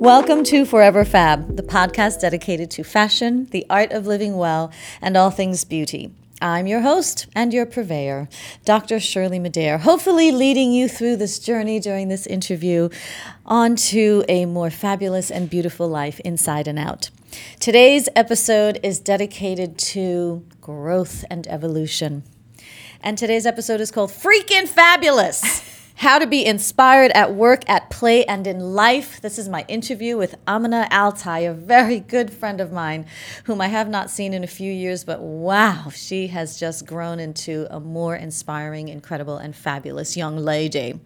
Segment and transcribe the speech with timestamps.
[0.00, 5.14] Welcome to Forever Fab, the podcast dedicated to fashion, the art of living well, and
[5.14, 6.10] all things beauty.
[6.40, 8.30] I'm your host and your purveyor,
[8.64, 8.98] Dr.
[8.98, 12.88] Shirley Madhere, hopefully leading you through this journey during this interview
[13.44, 17.10] onto a more fabulous and beautiful life inside and out.
[17.60, 22.22] Today's episode is dedicated to growth and evolution.
[23.02, 25.76] And today's episode is called Freaking Fabulous.
[26.00, 29.20] How to be inspired at work, at play, and in life.
[29.20, 33.04] This is my interview with Amina AlTai, a very good friend of mine,
[33.44, 37.20] whom I have not seen in a few years, but wow, she has just grown
[37.20, 40.98] into a more inspiring, incredible, and fabulous young lady.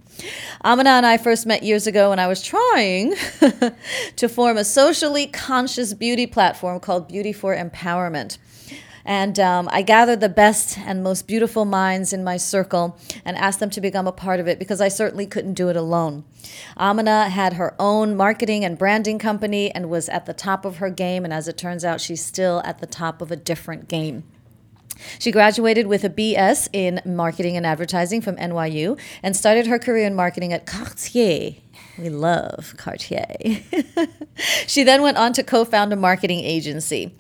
[0.65, 3.17] Amina and I first met years ago when I was trying
[4.17, 8.39] to form a socially conscious beauty platform called Beauty for Empowerment.
[9.05, 13.61] And um, I gathered the best and most beautiful minds in my circle and asked
[13.61, 16.25] them to become a part of it because I certainly couldn't do it alone.
[16.79, 20.91] Amina had her own marketing and branding company and was at the top of her
[20.91, 21.25] game.
[21.25, 24.25] And as it turns out, she's still at the top of a different game.
[25.19, 30.07] She graduated with a BS in marketing and advertising from NYU and started her career
[30.07, 31.57] in marketing at Cartier.
[31.99, 33.27] We love Cartier.
[34.67, 37.15] she then went on to co found a marketing agency.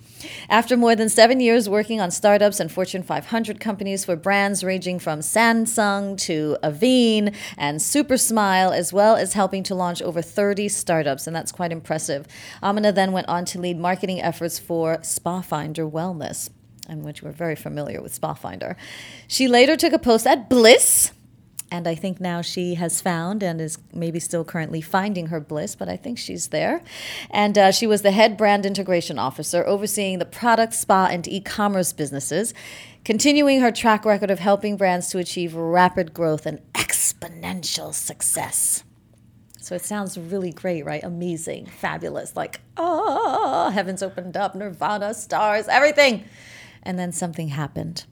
[0.48, 4.98] After more than seven years working on startups and Fortune 500 companies for brands ranging
[4.98, 10.68] from Samsung to Avene and Super Smile, as well as helping to launch over 30
[10.68, 12.26] startups, and that's quite impressive.
[12.62, 16.50] Amina then went on to lead marketing efforts for SpaFinder Wellness,
[16.88, 18.76] in which we're very familiar with SpaFinder.
[19.28, 21.12] She later took a post at Bliss
[21.70, 25.74] and I think now she has found and is maybe still currently finding her bliss,
[25.74, 26.82] but I think she's there.
[27.30, 31.40] And uh, she was the head brand integration officer, overseeing the product, spa, and e
[31.40, 32.54] commerce businesses,
[33.04, 38.84] continuing her track record of helping brands to achieve rapid growth and exponential success.
[39.60, 41.02] So it sounds really great, right?
[41.02, 46.24] Amazing, fabulous, like, oh, heavens opened up, nirvana, stars, everything.
[46.82, 48.04] And then something happened.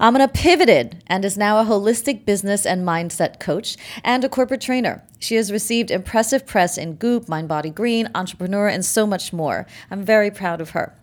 [0.00, 5.02] Amina pivoted and is now a holistic business and mindset coach and a corporate trainer.
[5.18, 9.66] She has received impressive press in Goop, Mind Body Green, Entrepreneur, and so much more.
[9.90, 10.94] I'm very proud of her.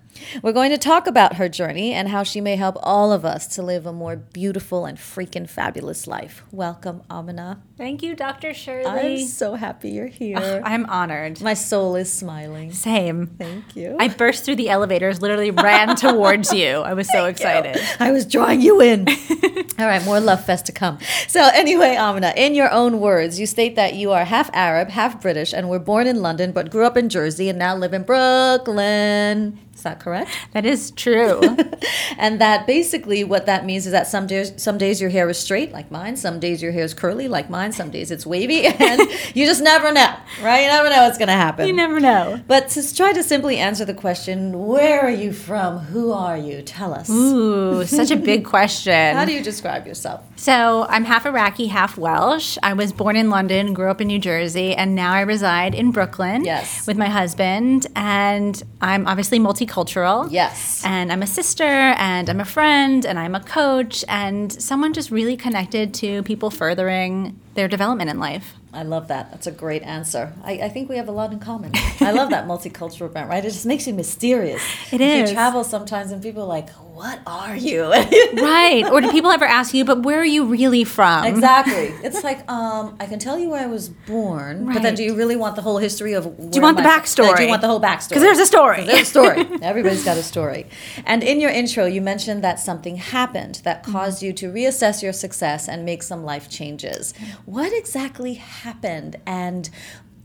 [0.41, 3.47] We're going to talk about her journey and how she may help all of us
[3.55, 6.43] to live a more beautiful and freaking fabulous life.
[6.51, 7.61] Welcome, Amina.
[7.77, 8.53] Thank you, Dr.
[8.53, 9.21] Shirley.
[9.21, 10.37] I'm so happy you're here.
[10.39, 11.41] Oh, I'm honored.
[11.41, 12.71] My soul is smiling.
[12.71, 13.27] Same.
[13.27, 13.95] Thank you.
[13.99, 16.77] I burst through the elevators, literally ran towards you.
[16.79, 17.75] I was so excited.
[17.75, 17.81] You.
[17.99, 19.07] I was drawing you in.
[19.79, 20.97] All right, more love fest to come.
[21.27, 25.21] So, anyway, Amina, in your own words, you state that you are half Arab, half
[25.21, 28.01] British, and were born in London but grew up in Jersey and now live in
[28.03, 29.59] Brooklyn.
[29.77, 30.31] Is that correct?
[30.53, 31.39] That is true.
[32.17, 35.37] and that basically what that means is that some days some days your hair is
[35.37, 38.65] straight like mine, some days your hair is curly like mine, some days it's wavy,
[38.65, 39.01] and
[39.35, 40.61] you just never know, right?
[40.61, 41.67] You never know what's going to happen.
[41.67, 42.41] You never know.
[42.47, 45.77] But to try to simply answer the question, where are you from?
[45.77, 46.63] Who are you?
[46.63, 47.07] Tell us.
[47.11, 49.15] Ooh, such a big question.
[49.15, 50.23] How do you describe yourself?
[50.37, 52.57] So, I'm half Iraqi, half Welsh.
[52.63, 55.91] I was born in London, grew up in New Jersey, and now I reside in
[55.91, 56.87] Brooklyn yes.
[56.87, 57.85] with my husband.
[57.95, 60.31] And I'm obviously multicultural.
[60.31, 60.81] Yes.
[60.85, 65.11] And I'm a sister, and I'm a friend, and I'm a coach, and someone just
[65.11, 68.53] really connected to people furthering their development in life.
[68.73, 69.31] I love that.
[69.31, 70.33] That's a great answer.
[70.43, 71.71] I, I think we have a lot in common.
[71.99, 73.43] I love that multicultural brand, right?
[73.43, 74.61] It just makes you mysterious.
[74.91, 75.29] It is.
[75.29, 77.83] You travel sometimes and people are like, what are you?
[78.33, 78.83] right.
[78.91, 81.25] Or do people ever ask you, but where are you really from?
[81.25, 81.93] exactly.
[82.03, 85.13] It's like, um, I can tell you where I was born, but then do you
[85.15, 86.23] really want the whole history of?
[86.25, 87.37] Do you want the backstory?
[87.37, 88.13] Do you want the whole backstory?
[88.13, 88.83] 'Cause there's a story.
[88.83, 89.45] There's a story.
[89.61, 90.65] Everybody's got a story.
[91.05, 93.91] And in your intro, you mentioned that something happened that Mm-hmm.
[93.91, 97.13] caused you to reassess your success and make some life changes.
[97.45, 99.17] What exactly happened?
[99.27, 99.69] And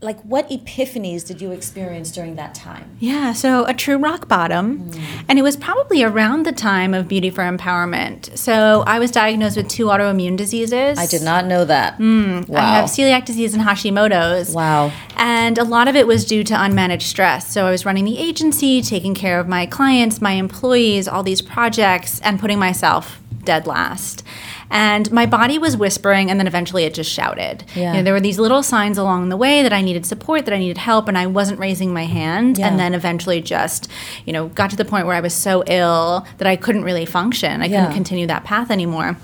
[0.03, 2.97] like, what epiphanies did you experience during that time?
[2.99, 4.91] Yeah, so a true rock bottom.
[4.91, 5.25] Mm.
[5.29, 8.37] And it was probably around the time of Beauty for Empowerment.
[8.37, 10.99] So I was diagnosed with two autoimmune diseases.
[10.99, 11.99] I did not know that.
[11.99, 12.43] wow.
[12.57, 14.53] I have celiac disease and Hashimoto's.
[14.53, 14.91] Wow.
[15.15, 17.49] And a lot of it was due to unmanaged stress.
[17.51, 21.41] So I was running the agency, taking care of my clients, my employees, all these
[21.41, 24.23] projects, and putting myself dead last.
[24.69, 27.63] And my body was whispering, and then eventually it just shouted.
[27.75, 27.91] Yeah.
[27.91, 30.53] You know, there were these little signs along the way that I needed support, that
[30.53, 32.57] I needed help, and I wasn't raising my hand.
[32.57, 32.67] Yeah.
[32.67, 33.87] And then eventually just,
[34.25, 37.05] you know, got to the point where I was so ill that I couldn't really
[37.05, 37.61] function.
[37.61, 37.81] I Yeah.
[37.81, 39.17] couldn't continue that path anymore.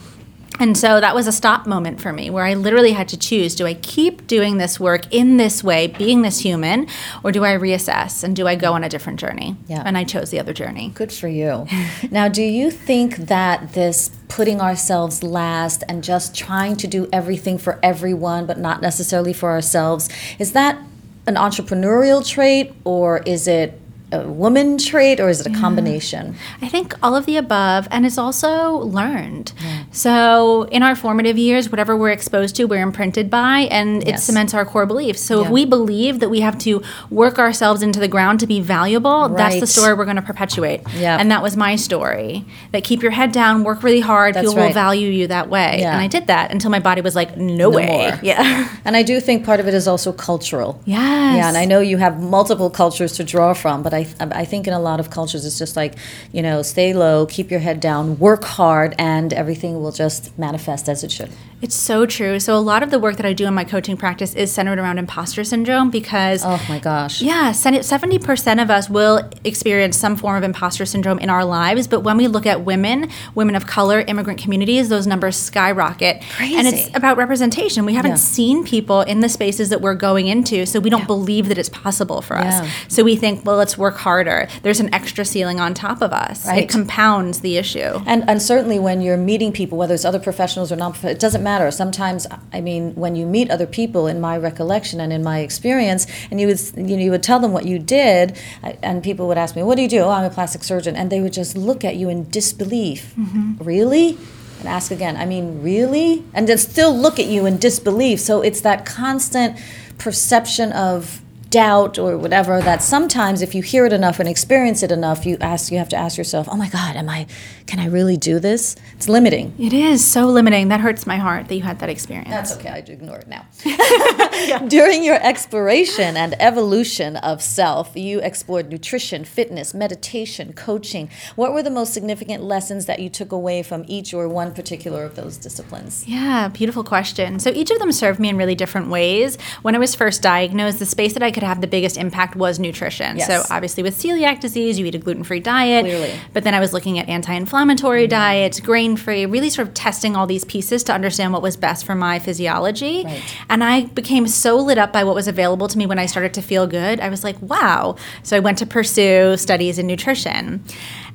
[0.60, 3.56] And so that was a stop moment for me where I literally had to choose
[3.56, 6.88] do I keep doing this work in this way, being this human,
[7.24, 9.56] or do I reassess and do I go on a different journey?
[9.68, 9.84] Yeah.
[9.86, 10.90] And I chose the other journey.
[10.94, 11.66] Good for you.
[12.12, 17.58] now, do you think that this putting ourselves last and just trying to do everything
[17.58, 20.78] for everyone, but not necessarily for ourselves, is that
[21.26, 23.80] an entrepreneurial trait or is it
[24.12, 26.36] a woman trait or is it a combination?
[26.62, 29.54] I think all of the above, and it's also learned.
[29.92, 34.24] So, in our formative years, whatever we're exposed to, we're imprinted by, and it Yes.
[34.24, 35.22] cements our core beliefs.
[35.22, 35.46] So, Yeah.
[35.46, 39.30] if we believe that we have to work ourselves into the ground to be valuable,
[39.30, 40.82] that's the story we're going to perpetuate.
[40.98, 41.18] Yeah.
[41.20, 42.46] And that was my story.
[42.72, 45.78] That keep your head down, work really hard, That's people will value you that way.
[45.82, 45.92] Yeah.
[45.94, 47.88] And I did that until my body was like, no, way.
[47.88, 48.20] more.
[48.30, 48.68] Yeah.
[48.86, 50.80] And I do think part of it is also cultural.
[50.86, 51.38] Yes.
[51.38, 54.68] Yeah, and I know you have multiple cultures to draw from, but I, I think
[54.68, 55.96] in a lot of cultures it's just like,
[56.32, 60.90] you know, stay low, keep your head down, work hard, and everything will just manifest
[60.90, 61.32] as it should.
[61.62, 62.40] It's so true.
[62.40, 64.80] So, a lot of the work that I do in my coaching practice is centered
[64.80, 67.22] around imposter syndrome because Oh my gosh.
[67.22, 71.88] Yeah, seventy percent of us will experience some form of imposter syndrome in our lives.
[71.88, 76.22] But when we look at women, women of color, immigrant communities, those numbers skyrocket.
[76.38, 76.56] Crazy.
[76.56, 77.86] And it's about representation.
[77.86, 78.16] We haven't Yeah.
[78.18, 81.70] seen people in the spaces that we're going into, so we don't believe that it's
[81.70, 82.64] possible for us.
[82.64, 82.70] Yeah.
[82.88, 84.48] So we think, well, let's work harder.
[84.64, 86.46] There's an extra ceiling on top of us.
[86.48, 86.64] Right.
[86.64, 88.02] It compounds the issue.
[88.06, 91.44] And, and certainly when you're meeting people, whether it's other professionals or non it doesn't
[91.44, 91.49] matter.
[91.72, 96.06] Sometimes, I mean, when you meet other people, in my recollection and in my experience,
[96.30, 99.38] and you would, you know, you would tell them what you did, and people would
[99.38, 100.00] ask me, What do you do?
[100.02, 100.96] Oh, I'm a plastic surgeon.
[100.96, 103.14] And they would just look at you in disbelief.
[103.18, 103.64] Mm-hmm.
[103.64, 104.18] Really?
[104.60, 106.24] And ask again, I mean, really?
[106.34, 108.20] And then still look at you in disbelief.
[108.20, 109.58] So it's that constant
[109.98, 114.92] perception of doubt or whatever that sometimes if you hear it enough and experience it
[114.92, 117.26] enough you ask you have to ask yourself oh my god am i
[117.66, 120.68] can i really do this it's limiting It is so limiting.
[120.70, 122.30] That hurts my heart that you had that experience.
[122.30, 123.46] that's okay i ignore it now
[124.68, 131.64] during your exploration and evolution of self you explored nutrition fitness meditation coaching what were
[131.64, 135.38] the most significant lessons that you took away from each or one particular of those
[135.38, 137.40] disciplines Yeah, beautiful question.
[137.40, 139.38] So each of them served me in really different ways.
[139.62, 142.60] When I was first diagnosed, the space that I could have the biggest impact was
[142.60, 143.18] nutrition.
[143.18, 143.28] Yes.
[143.28, 145.86] So obviously with celiac disease, you eat a gluten-free diet.
[145.86, 146.20] Clearly.
[146.34, 148.10] But then I was looking at anti-inflammatory mm-hmm.
[148.10, 151.96] diets, grain-free, really sort of testing all these pieces to understand what was best for
[151.96, 153.04] my physiology.
[153.06, 153.24] Right.
[153.50, 156.34] And I became so lit up by what was available to me when I started
[156.34, 157.00] to feel good.
[157.00, 157.96] I was like, wow.
[158.24, 160.64] So I went to pursue studies in nutrition.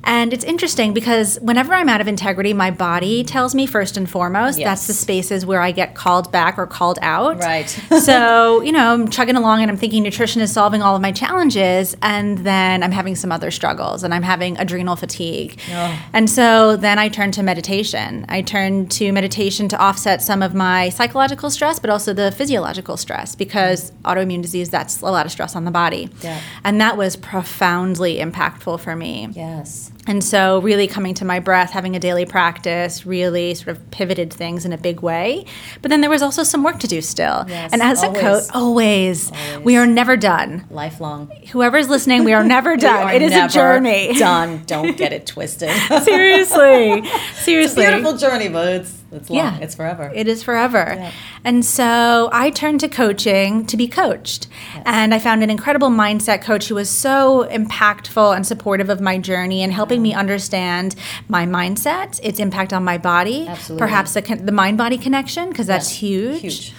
[0.05, 4.09] And it's interesting because whenever I'm out of integrity, my body tells me first and
[4.09, 4.65] foremost Yes.
[4.67, 7.39] that's the spaces where I get called back or called out.
[7.39, 7.67] Right.
[8.01, 11.11] so, you know, I'm chugging along and I'm thinking nutrition is solving all of my
[11.11, 11.95] challenges.
[12.01, 15.59] And then I'm having some other struggles and I'm having adrenal fatigue.
[15.71, 15.99] Oh.
[16.13, 18.25] And so then I turn to meditation.
[18.29, 22.97] I turn to meditation to offset some of my psychological stress, but also the physiological
[22.97, 26.09] stress because autoimmune disease, that's a lot of stress on the body.
[26.21, 26.39] Yeah.
[26.63, 29.29] And that was profoundly impactful for me.
[29.31, 33.89] yes And so, really coming to my breath, having a daily practice, really sort of
[33.91, 35.45] pivoted things in a big way.
[35.81, 37.43] But then there was also some work to do still.
[37.47, 38.17] Yes, and as always.
[38.17, 39.31] a coach, always,
[39.63, 40.65] we are never done.
[40.69, 43.07] lifelong Whoever's listening, we are never done.
[43.07, 44.13] are It is a journey.
[44.13, 45.69] done don't get it twisted
[46.03, 47.03] Seriously.
[47.33, 47.85] Seriously.
[47.85, 49.37] beautiful journey, but it's it's long.
[49.37, 49.57] Yeah.
[49.59, 50.11] It's forever.
[50.13, 50.95] It is forever.
[50.97, 51.11] Yeah.
[51.43, 54.47] And so I turned to coaching to be coached.
[54.85, 59.17] And I found an incredible mindset coach who was so impactful and supportive of my
[59.17, 60.95] journey and helping me understand
[61.29, 63.79] my mindset, its impact on my body, Absolutely.
[63.79, 66.41] perhaps the, the mind body connection, because that's Yes, huge.
[66.41, 66.73] huge.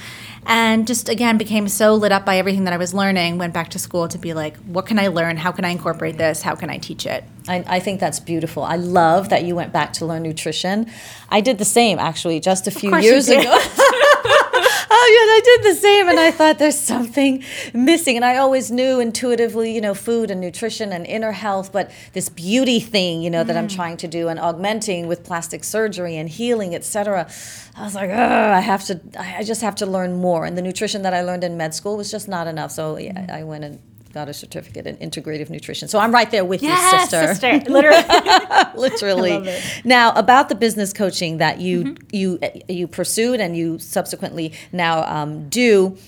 [0.48, 3.38] And just again became so lit up by everything that I was learning.
[3.38, 5.36] Went back to school to be like, what can I learn?
[5.36, 6.42] How can I incorporate this?
[6.42, 7.24] How can I teach it?
[7.48, 8.62] I, I think that's beautiful.
[8.62, 10.90] I love that you went back to learn nutrition.
[11.28, 13.42] I did the same actually just a few years ago.
[14.28, 17.42] oh yeah, I did the same, and I thought there's something
[17.72, 18.16] missing.
[18.16, 22.28] And I always knew intuitively, you know, food and nutrition and inner health, but this
[22.28, 23.60] beauty thing, you know, that Mm.
[23.60, 27.28] I'm trying to do and augmenting with plastic surgery and healing, etc.
[27.76, 30.44] I was like, oh, I have to, I I just have to learn more.
[30.46, 32.70] And the nutrition that I learned in med school was just not enough.
[32.72, 33.30] So yeah, Mm.
[33.30, 33.78] I went and
[34.16, 35.88] got a certificate in integrative nutrition.
[35.88, 37.34] So I'm right there with Yes, you, sister.
[37.34, 37.70] sister.
[37.70, 38.02] Literally.
[38.74, 39.30] Literally.
[39.32, 39.88] Mm-hmm.
[39.88, 45.48] Now, about the business coaching that you you you pursued and you subsequently now um,
[45.50, 45.98] do.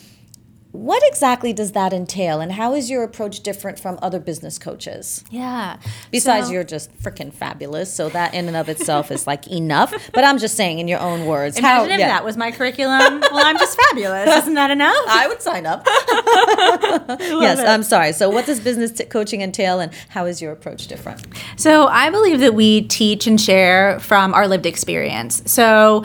[0.79, 5.25] What exactly does that entail, and how is your approach different from other business coaches?
[5.29, 5.79] yeah.
[6.13, 9.93] Besides, So- you're just freaking fabulous, so that in and of itself is like enough.
[10.15, 12.07] But I'm just saying, in your own words, Imagine if yeah.
[12.09, 13.21] that was my curriculum.
[13.33, 14.29] well, I'm just fabulous.
[14.43, 14.95] Isn't that enough?
[15.09, 15.83] I would sign up.
[17.21, 18.13] yes, I'm sorry.
[18.13, 21.27] So, what does business t- coaching entail, and how is your approach different?
[21.57, 25.43] So I believe that we teach and share from our lived experience.
[25.51, 26.05] So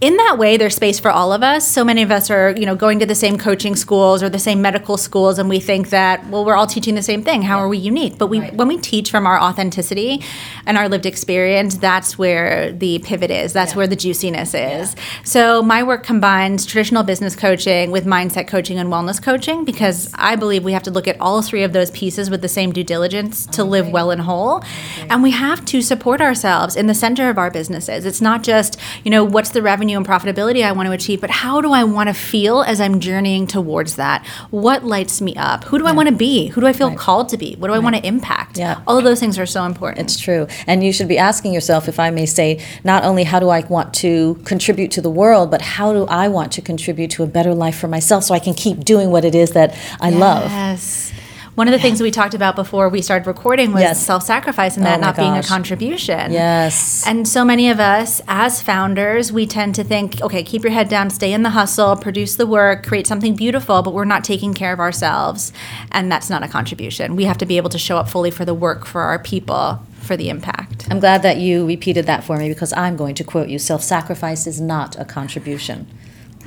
[0.00, 1.66] in that way there's space for all of us.
[1.66, 4.38] So many of us are you know going to the same coaching schools or the
[4.38, 7.42] same medical schools and we think that well we're all teaching the same thing.
[7.42, 8.16] How are we unique?
[8.16, 10.22] But we when we teach from our authenticity
[10.66, 13.52] and our lived experience that's where the pivot is.
[13.52, 14.94] That's where the juiciness is.
[15.24, 20.36] So my work combines traditional business coaching with mindset coaching and wellness coaching because i
[20.36, 22.84] believe we have to look at all three of those pieces with the same due
[22.84, 24.62] diligence to live well and whole.
[25.10, 28.06] And we have to support ourselves in the center of our businesses.
[28.06, 31.30] It's not just you know what's the revenue and profitability i want to achieve but
[31.30, 34.26] how do i want to feel as i'm journeying towards that?
[34.50, 35.64] What lights me up?
[35.64, 36.48] Who do i want to be?
[36.48, 37.54] Who do i feel called to be?
[37.56, 38.58] What do i want to impact?
[38.58, 38.82] Yeah.
[38.86, 40.00] all of those things are so important.
[40.04, 40.46] It's true.
[40.66, 43.60] And you should be asking yourself, if I may say, not only how do I
[43.60, 47.26] want to contribute to the world, but how do I want to contribute to a
[47.26, 50.50] better life for myself so I can keep doing what it is that I love?
[50.50, 51.12] Yes.
[51.58, 54.06] One of the things we talked about before we started recording was Yes.
[54.06, 56.30] self-sacrifice and Oh that my not being a contribution.
[56.30, 57.02] Yes.
[57.04, 60.88] And so many of us as founders, we tend to think, okay, keep your head
[60.88, 64.54] down, stay in the hustle, produce the work, create something beautiful, but we're not taking
[64.54, 65.52] care of ourselves.
[65.90, 67.16] And that's not a contribution.
[67.16, 69.82] We have to be able to show up fully for the work for our people,
[69.98, 70.86] for the impact.
[70.92, 73.82] I'm glad that you repeated that for me because I'm going to quote you self
[73.82, 75.88] sacrifice is not a contribution.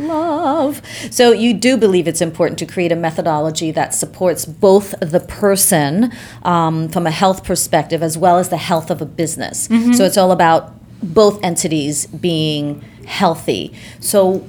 [0.07, 0.81] Love.
[1.11, 6.11] So, you do believe it's important to create a methodology that supports both the person
[6.43, 9.67] um, from a health perspective as well as the health of a business.
[9.95, 13.73] So, it's all about both entities being healthy.
[13.99, 14.47] So,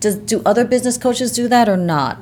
[0.00, 2.18] does, do other business coaches do that or not?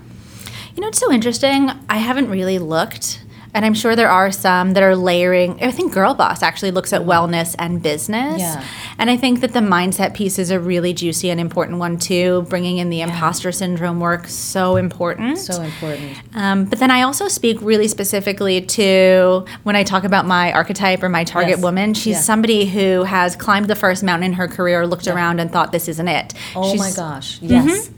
[0.75, 1.70] You know, it's so interesting.
[1.88, 3.25] I haven't really looked,
[3.58, 5.60] and I'm sure there are some that are layering.
[5.60, 8.38] I think Girl Boss actually looks at wellness and business.
[8.38, 8.64] Yeah.
[8.98, 12.46] And I think that the mindset piece is a really juicy and important one too.
[12.48, 15.38] Bringing in the imposter syndrome work, so important.
[15.38, 16.18] So important.
[16.36, 21.02] Um, but then I also speak really specifically to when I talk about my archetype
[21.02, 21.60] or my target Yes.
[21.62, 21.94] woman.
[21.94, 22.20] She's Yeah.
[22.20, 25.88] somebody who has climbed the first mountain in her career, looked around and thought this
[25.88, 26.32] isn't it.
[26.54, 27.38] Oh my gosh.
[27.42, 27.90] Yes.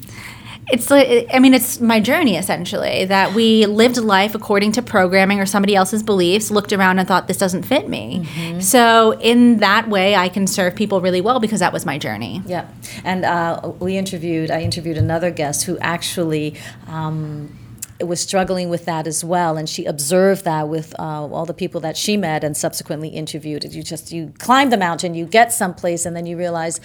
[0.73, 5.41] It's like i mean it's my journey essentially that we lived life according to programming
[5.41, 8.27] or somebody else's beliefs looked around and thought this doesn't fit me
[8.61, 12.43] so in that way i can serve people really well because that was my journey
[12.47, 12.67] Yeah,
[13.05, 14.51] and uh, we interviewed.
[14.51, 16.57] I interviewed another guest who actually.
[16.87, 17.57] Um,
[18.03, 21.83] was struggling with that as well, and she observed that with uh, all the people
[21.83, 23.63] that she met and subsequently interviewed.
[23.75, 26.81] You just you climb the mountain, you get someplace, and then you realize,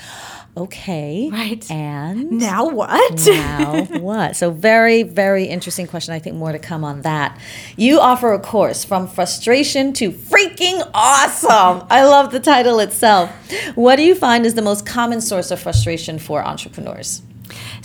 [0.58, 1.70] okay, Right.
[1.70, 4.36] and now what now what?
[4.36, 6.14] So very, very interesting question.
[6.14, 7.38] I think more to come on that.
[7.76, 11.86] You offer a course from frustration to freaking awesome.
[11.90, 13.30] I love the title itself.
[13.76, 17.22] What do you find is the most common source of frustration for entrepreneurs?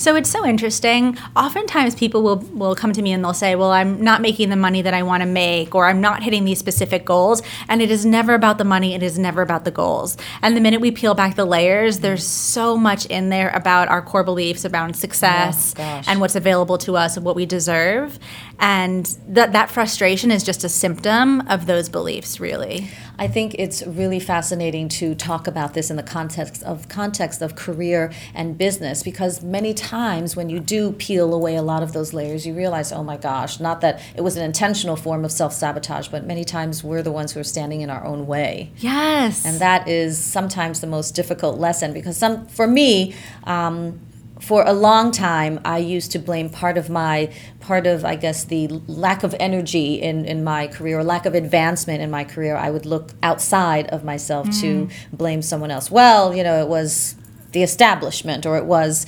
[0.00, 1.18] So it's so interesting.
[1.36, 4.56] Oftentimes people will will come to me and they'll say, "Well, I'm not making the
[4.56, 7.90] money that I want to make or I'm not hitting these specific goals." And it
[7.90, 10.16] is never about the money, it is never about the goals.
[10.40, 14.00] And the minute we peel back the layers, there's so much in there about our
[14.00, 18.18] core beliefs about success Oh, and what's available to us and what we deserve.
[18.58, 22.88] And that that frustration is just a symptom of those beliefs, really.
[23.18, 27.54] I think it's really fascinating to talk about this in the context of context of
[27.54, 32.12] career and business because many times when you do peel away a lot of those
[32.12, 35.52] layers, you realize, oh my gosh, not that it was an intentional form of self
[35.52, 38.70] sabotage, but many times we're the ones who are standing in our own way.
[38.76, 39.44] Yes.
[39.44, 43.98] And that is sometimes the most difficult lesson because some, for me, um,
[44.40, 48.44] for a long time, I used to blame part of my, part of, I guess,
[48.44, 52.56] the lack of energy in, in my career or lack of advancement in my career.
[52.56, 55.90] I would look outside of myself to blame someone else.
[55.90, 57.16] Well, you know, it was
[57.52, 59.04] the establishment or it was,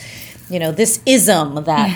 [0.52, 1.88] you know, this ism that,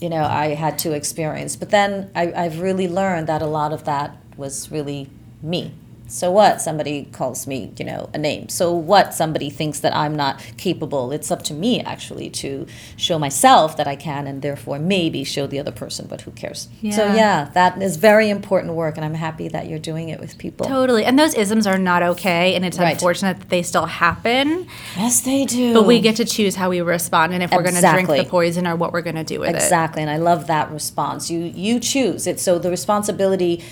[0.00, 1.54] you know, I had to experience.
[1.54, 5.08] But then I, I've really learned that a lot of that was really
[5.40, 5.72] me.
[6.12, 6.60] So what?
[6.60, 8.50] Somebody calls me, you know, a name.
[8.50, 9.14] So what?
[9.14, 11.10] Somebody thinks that I'm not capable.
[11.10, 12.66] It's up to me actually to
[12.98, 16.68] show myself that I can and therefore maybe show the other person, but who cares?
[16.82, 17.14] So Yeah.
[17.14, 20.66] yeah, that is very important work and I'm happy that you're doing it with people.
[20.66, 21.02] Totally.
[21.06, 22.54] And those isms are not okay.
[22.54, 22.92] And it's Right.
[22.92, 24.66] unfortunate that they still happen.
[24.98, 25.72] Yes, they do.
[25.72, 28.24] But we get to choose how we respond and if we're going to drink the
[28.24, 29.54] poison or what we're going to do with it.
[29.54, 31.30] Exactly, and I love that response.
[31.30, 33.62] You you choose it, so the responsibility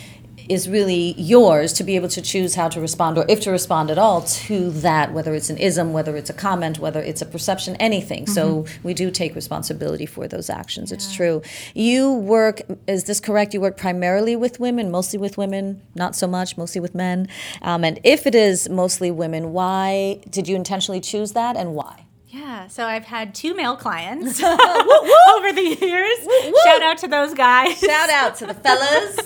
[0.49, 3.91] is really yours to be able to choose how to respond or if to respond
[3.91, 7.27] at all to that, whether it's an ism, whether it's a comment, whether it's a
[7.27, 8.27] perception, anything.
[8.27, 10.93] So we do take responsibility for those actions.
[10.93, 11.43] It's true.
[11.75, 13.55] You work, is this correct?
[13.55, 17.29] You work primarily with women, mostly with women, not so much, mostly with men.
[17.63, 22.07] Um, and if it is mostly women, why did you intentionally choose that and why?
[22.33, 26.55] Yeah, so I've had two male clients over the years.
[26.65, 27.77] Shout out to those guys.
[27.81, 29.19] Shout out to the fellas.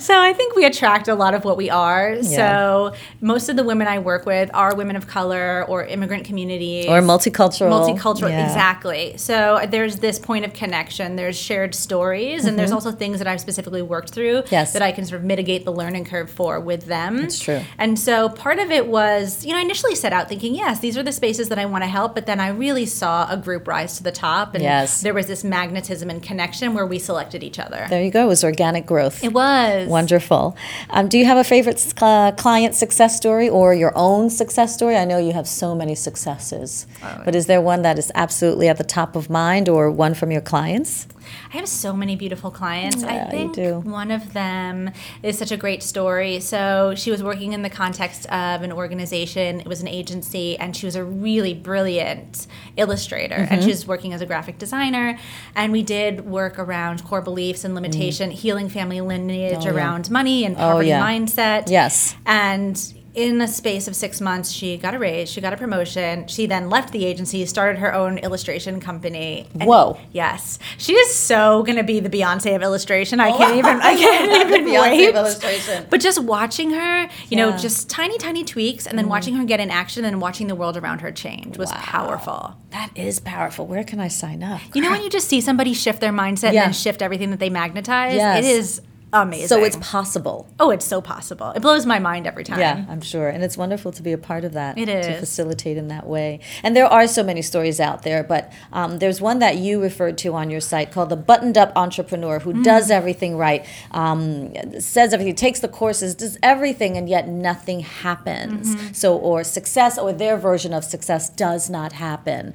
[0.00, 2.22] So I think we attract a lot of what we are.
[2.22, 6.86] So most of the women I work with are women of color or immigrant communities.
[6.86, 7.68] or multicultural.
[7.70, 8.44] multicultural Yeah.
[8.46, 13.26] exactly so there's this point of connection there's shared stories and there's also things that
[13.26, 14.54] i've specifically worked through Mm-hmm.
[14.54, 14.72] Yes.
[14.72, 17.60] that i can sort of mitigate the learning curve for with them That's true.
[17.78, 20.96] and so part of it was you know i initially set out thinking yes these
[20.96, 23.68] are the spaces that i want to help but then i really saw a group
[23.68, 25.02] rise to the top and Yes.
[25.02, 28.24] there was this magnetism and connection where we selected each other There you go.
[28.24, 29.22] It was organic growth.
[29.22, 30.56] it was Wonderful.
[30.90, 34.96] Um, do you have a favorite uh, client success story or your own success story?
[34.96, 38.68] I know you have so many successes, Oh, but is there one that is absolutely
[38.68, 41.06] at the top of mind or one from your clients?
[41.52, 43.02] I have so many beautiful clients.
[43.02, 44.90] Yeah, I think one of them
[45.22, 46.40] is such a great story.
[46.40, 49.60] So she was working in the context of an organization.
[49.60, 53.34] It was an agency, and she was a really brilliant illustrator.
[53.34, 53.62] And Mm-hmm.
[53.62, 55.18] she was working as a graphic designer.
[55.56, 59.62] And we did work around core beliefs and limitation, healing family lineage Mm.
[59.62, 59.70] Oh, yeah.
[59.74, 61.02] around money and poverty yeah.
[61.02, 61.70] mindset.
[61.70, 62.14] Yes.
[62.26, 62.76] And
[63.14, 66.26] in a space of six months, she got a raise, she got a promotion.
[66.28, 69.46] She then left the agency, started her own illustration company.
[69.54, 69.98] And Whoa.
[70.12, 73.18] Yes, she is so gonna be the Beyonce of illustration.
[73.20, 73.80] I can't even.
[73.80, 75.08] I can't even Beyonce wait.
[75.08, 75.86] of illustration.
[75.90, 77.52] But just watching her, you know, Yeah.
[77.54, 77.58] Mm-hmm.
[77.62, 80.76] just tiny, tiny tweaks, and then watching her get in action, and watching the world
[80.76, 81.78] around her change was Wow.
[81.78, 82.56] powerful.
[82.70, 83.66] That is powerful.
[83.66, 84.60] Where can I sign up?
[84.74, 86.64] You know, when you just see somebody shift their mindset Yeah.
[86.64, 88.44] and then shift everything that they magnetize, Yes.
[88.44, 88.80] it is
[89.12, 89.48] amazing.
[89.48, 90.48] So it's possible.
[90.60, 91.50] oh, it's so possible.
[91.56, 92.58] It blows my mind every time.
[92.60, 93.28] Yeah, I'm sure.
[93.28, 94.76] And it's wonderful to be a part of that.
[94.78, 96.40] It To facilitate in that way.
[96.62, 100.18] And there are so many stories out there, but um, there's one that you referred
[100.18, 102.42] to on your site called the Buttoned Up Entrepreneur Mm.
[102.42, 107.80] who does everything right, um, says everything, takes the courses, does everything, and yet nothing
[107.80, 108.74] happens.
[108.74, 108.92] Mm-hmm.
[108.92, 112.54] So, or success, or their version of success does not happen.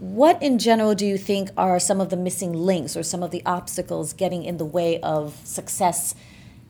[0.00, 3.30] What in general do you think are some of the missing links or some of
[3.30, 6.14] the obstacles getting in the way of success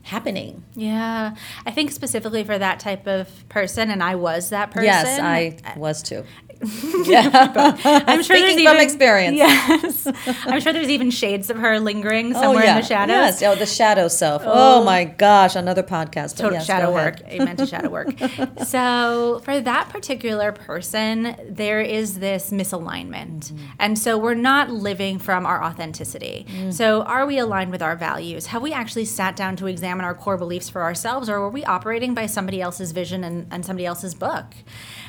[0.03, 0.65] happening?
[0.75, 4.83] Yeah, I think specifically for that type of person, and I was that person.
[4.83, 6.25] Yes, I was too.
[6.63, 9.37] I'm sure Speaking from even, experience.
[9.37, 10.07] Yes,
[10.45, 13.41] I'm sure there's even shades of her lingering somewhere in the shadows.
[13.41, 14.43] Yes, oh, the shadow self.
[14.45, 16.37] Oh, my gosh, another podcast.
[16.37, 17.21] Total yes, shadow work.
[17.27, 18.13] Amen to shadow work.
[18.65, 23.65] so for that particular person, there is this misalignment, Mm-hmm.
[23.79, 26.45] and so we're not living from our authenticity.
[26.49, 26.73] Mm.
[26.73, 28.47] So are we aligned with our values?
[28.47, 31.63] Have we actually sat down to examine our core beliefs for ourselves, or were we
[31.65, 34.45] operating by somebody else's vision and, and somebody else's book?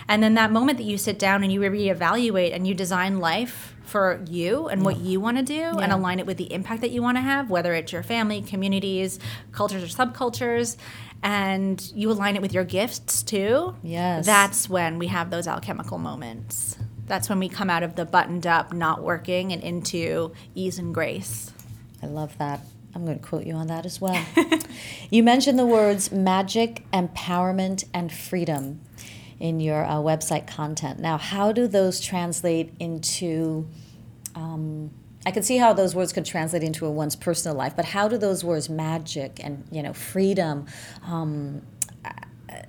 [0.09, 3.75] And then that moment that you sit down and you reevaluate and you design life
[3.85, 6.91] for you and what you want to do and align it with the impact that
[6.91, 9.19] you want to have, whether it's your family, communities,
[9.53, 10.77] cultures, or subcultures,
[11.23, 13.77] and you align it with your gifts too.
[13.83, 14.25] Yes.
[14.25, 16.77] That's when we have those alchemical moments.
[17.07, 20.95] That's when we come out of the buttoned up, not working, and into ease and
[20.95, 21.53] grace.
[22.03, 22.61] I love that.
[22.95, 24.23] I'm going to quote you on that as well.
[25.11, 28.81] you mentioned the words magic, empowerment, and freedom
[29.43, 31.01] in your uh, website content.
[31.01, 33.69] Now, how do those translate into?
[34.37, 34.93] Um,
[35.27, 38.07] I can see how those words could translate into a one's personal life, but how
[38.07, 40.67] do those words magic and you know freedom,
[41.05, 41.63] um,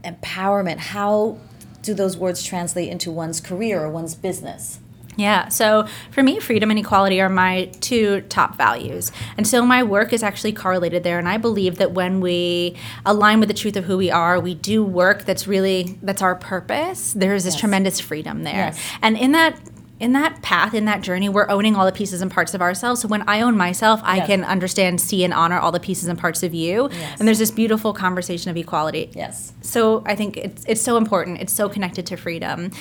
[0.04, 0.80] empowerment?
[0.80, 1.38] How
[1.84, 4.80] do those words translate into one's career or one's business?
[5.16, 5.48] Yeah.
[5.50, 9.12] So for me, freedom and equality are my two top values.
[9.38, 11.20] And so my work is actually correlated there.
[11.20, 14.56] And I believe that when we align with the truth of who we are, we
[14.56, 17.60] do work that's really, that's our purpose, there's this Yes.
[17.62, 18.56] tremendous freedom there.
[18.56, 18.80] Yes.
[19.02, 19.60] And in that,
[20.00, 23.00] in that path, in that journey, we're owning all the pieces and parts of ourselves.
[23.02, 24.28] So when I own myself, I Yes.
[24.28, 26.90] can understand, see, and honor all the pieces and parts of you.
[26.92, 27.20] Yes.
[27.20, 29.12] And there's this beautiful conversation of equality.
[29.14, 29.54] Yes.
[29.62, 31.40] So I think it's it's so important.
[31.40, 32.72] It's so connected to freedom.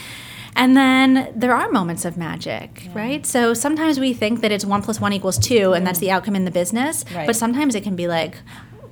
[0.54, 3.24] And then there are moments of magic, right?
[3.24, 6.36] So sometimes we think that it's one plus one equals two, and that's the outcome
[6.36, 7.04] in the business.
[7.14, 7.26] Right.
[7.26, 8.36] But sometimes it can be like,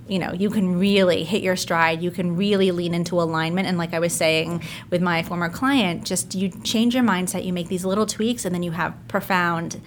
[0.08, 2.02] you know, you can really hit your stride.
[2.02, 3.68] You can really lean into alignment.
[3.68, 7.52] And like I was saying with my former client, just you change your mindset, you
[7.52, 9.80] make these little tweaks, and then you have profound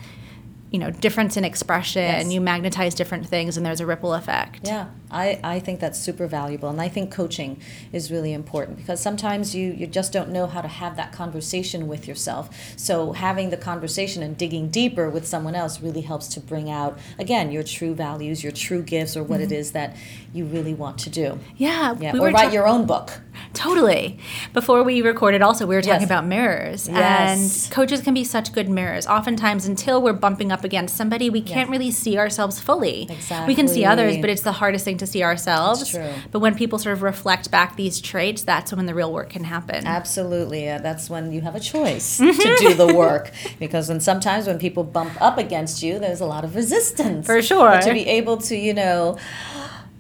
[0.71, 2.31] you know difference in expression Yes.
[2.33, 6.28] you magnetize different things and there's a ripple effect Yeah, I, I think that's super
[6.28, 6.69] valuable.
[6.69, 10.62] And I think coaching is really important because sometimes you, you just don't know how
[10.62, 12.49] to have that conversation with yourself.
[12.76, 16.97] So having the conversation and digging deeper with someone else really helps to bring out,
[17.19, 19.54] again, your true values, your true gifts, or what it mm-hmm.
[19.54, 19.95] is that
[20.34, 21.39] you really want to do.
[21.58, 23.21] yeah, Yeah, we or write ta- your own book.
[23.54, 24.19] Totally.
[24.54, 26.06] Before we recorded, also, we were talking Yes.
[26.06, 26.88] about mirrors.
[26.88, 27.65] Yes.
[27.65, 29.06] And coaches can be such good mirrors.
[29.06, 33.04] Oftentimes, until we're bumping up against somebody, we can't really see ourselves fully.
[33.10, 33.47] Exactly.
[33.47, 35.80] We can see others, but it's the hardest thing to see ourselves.
[35.80, 36.24] That's true.
[36.32, 39.44] But when people sort of reflect back these traits, that's when the real work can
[39.44, 39.86] happen.
[39.86, 40.70] Absolutely.
[40.70, 43.32] Uh, that's when you have a choice to do the work.
[43.60, 47.26] Because when sometimes when people bump up against you, there's a lot of resistance.
[47.26, 47.70] For sure.
[47.70, 49.18] But to be able to, you know,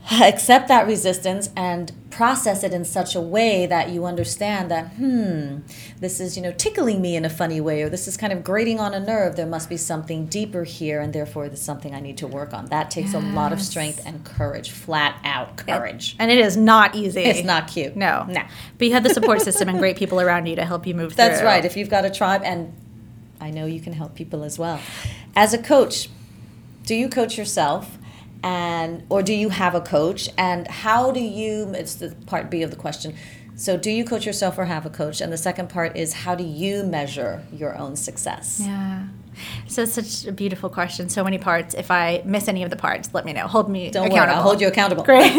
[0.21, 5.59] accept that resistance and process it in such a way that you understand that, hmm,
[5.99, 8.43] this is, you know, tickling me in a funny way, or this is kind of
[8.43, 9.35] grating on a nerve.
[9.35, 12.65] There must be something deeper here, and therefore there's something I need to work on.
[12.67, 16.15] That takes a lot of strength and courage, flat out courage.
[16.19, 17.21] and it is not easy.
[17.21, 17.95] It's not cute.
[17.95, 18.25] No.
[18.27, 18.43] No.
[18.77, 21.13] But you have the support system and great people around you to help you move
[21.13, 21.17] through.
[21.17, 21.47] That's through.
[21.47, 21.65] right.
[21.65, 22.73] If you've got a tribe, and
[23.41, 24.79] I know you can help people as well.
[25.35, 26.09] As a coach,
[26.85, 27.97] do you coach yourself?
[28.43, 30.29] And or do you have a coach?
[30.37, 31.73] And how do you?
[31.73, 33.15] It's the part B of the question.
[33.55, 35.21] So, do you coach yourself or have a coach?
[35.21, 38.61] And the second part is how do you measure your own success?
[38.63, 39.05] Yeah.
[39.67, 41.09] So such a beautiful question.
[41.09, 41.73] So many parts.
[41.75, 43.47] If I miss any of the parts, let me know.
[43.47, 44.25] Hold me Don't accountable.
[44.27, 45.03] worry, I'll hold you accountable.
[45.13, 45.33] Great.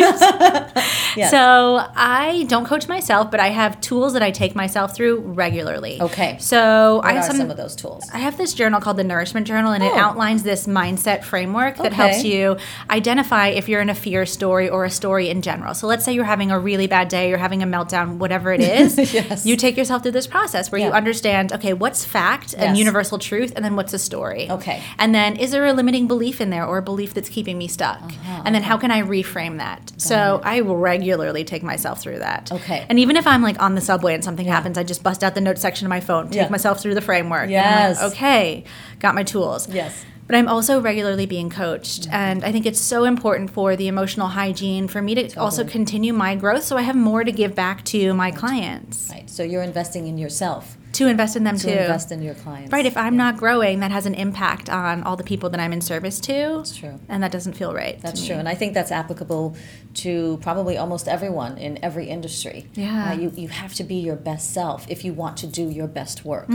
[1.16, 1.30] Yes.
[1.30, 6.00] So I don't coach myself, but I have tools that I take myself through regularly.
[6.00, 6.36] Okay.
[6.40, 8.04] So What I have some, some of those tools?
[8.12, 9.98] I have this journal called the Nourishment Journal, and it Oh.
[9.98, 11.94] outlines this mindset framework that Okay.
[11.94, 12.56] helps you
[12.90, 15.74] identify if you're in a fear story or a story in general.
[15.74, 18.60] So let's say you're having a really bad day, you're having a meltdown, whatever it
[18.60, 18.98] is.
[19.14, 19.46] Yes.
[19.46, 22.78] You take yourself through this process where you understand, okay, what's fact and Yes.
[22.78, 24.50] universal truth, and then what's a story.
[24.50, 24.82] Okay.
[24.98, 27.68] And then is there a limiting belief in there or a belief that's keeping me
[27.68, 28.00] stuck?
[28.00, 29.92] Uh-huh, and then how can I reframe that?
[29.98, 32.50] so I will regularly take myself through that.
[32.52, 32.84] Okay.
[32.88, 35.34] And even if I'm like on the subway and something happens, I just bust out
[35.34, 36.48] the notes section of my phone, take Yeah.
[36.48, 37.48] myself through the framework.
[37.50, 38.00] Yes.
[38.02, 38.64] like, okay,
[39.00, 39.68] got my tools.
[39.68, 40.04] Yes.
[40.26, 42.08] But I'm also regularly being coached.
[42.10, 46.12] And I think it's so important for the emotional hygiene for me to also continue
[46.14, 49.28] my growth so I have more to give back to my clients, Right.
[49.28, 51.68] So you're investing in yourself to invest in them too.
[51.68, 51.80] to too.
[51.80, 52.72] invest in your clients.
[52.72, 55.72] Right, if I'm not growing, that has an impact on all the people that I'm
[55.72, 56.32] in service to.
[56.56, 56.98] That's true.
[57.08, 58.00] And that doesn't feel right.
[58.00, 59.56] That's true, and I think that's applicable
[59.94, 62.66] to probably almost everyone in every industry.
[62.74, 63.10] Yeah.
[63.10, 65.86] Uh, you, you have to be your best self if you want to do your
[65.86, 66.48] best work.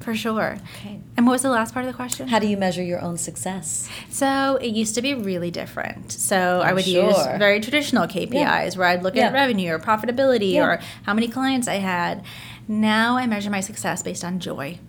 [0.00, 0.58] For sure.
[0.78, 1.00] Okay.
[1.16, 2.28] And what was the last part of the question?
[2.28, 3.88] How do you measure your own success?
[4.10, 6.12] So it used to be really different.
[6.12, 9.26] So I I'm would use very traditional KPIs where I'd look Yeah.
[9.28, 10.66] at revenue or profitability Yeah.
[10.66, 12.22] or how many clients I had.
[12.68, 14.80] Now I measure my success based on joy.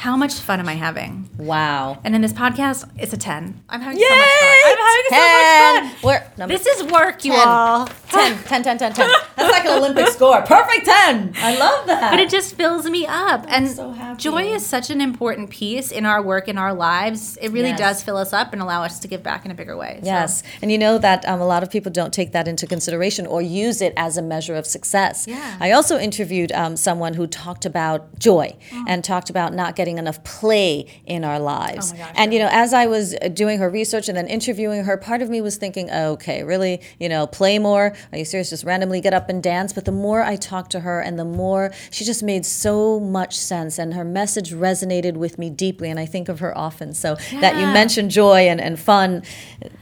[0.00, 1.28] How much fun am I having?
[1.36, 1.98] Wow.
[2.04, 3.62] And in this podcast, it's a 10.
[3.68, 4.48] I'm having so much fun.
[4.48, 5.84] I'm having so Ten.
[5.84, 6.32] much fun.
[6.38, 7.46] Number This is work, you 10.
[7.46, 7.86] all.
[8.08, 9.10] 10, 10, 10, 10, 10.
[9.36, 10.40] That's like an Olympic score.
[10.40, 11.34] Perfect 10.
[11.36, 12.10] I love that.
[12.12, 14.22] but it just fills me up and so happy.
[14.22, 17.78] joy is such an important piece in our work in our lives it really Yes.
[17.78, 20.06] does fill us up and allow us to give back in a bigger way So-
[20.06, 23.26] Yes, and you know that um, a lot of people don't take that into consideration
[23.26, 25.26] or use it as a measure of success.
[25.28, 25.56] Yeah.
[25.60, 28.56] I also interviewed um, someone who talked about joy
[28.88, 31.92] and talked about not getting enough play in our lives.
[31.94, 34.84] Oh gosh, and you know, as I was uh, doing her research and then interviewing
[34.84, 37.94] her, part of me was thinking, okay, really, you know, play more?
[38.12, 38.50] Are you serious?
[38.50, 39.72] Just randomly get up and dance?
[39.72, 43.36] But the more I talked to her, and the more she just made so much
[43.36, 46.94] sense, and her message resonated with me deeply, and I think of her often.
[46.94, 49.22] So that you mentioned joy and, and fun,